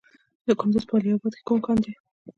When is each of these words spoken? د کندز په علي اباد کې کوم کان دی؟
د 0.47 0.49
کندز 0.59 0.83
په 0.89 0.93
علي 0.97 1.09
اباد 1.13 1.33
کې 1.35 1.43
کوم 1.47 1.59
کان 1.65 1.77
دی؟ 1.83 1.93